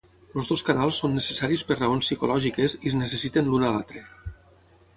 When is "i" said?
2.81-2.81